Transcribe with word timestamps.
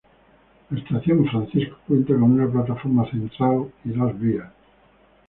La 0.71 0.79
estación 0.79 1.23
Francisco 1.27 1.77
cuenta 1.87 2.13
con 2.15 2.23
una 2.23 2.51
plataforma 2.51 3.07
central 3.11 3.71
y 3.85 3.89
dos 3.89 4.19
vías. 4.19 4.51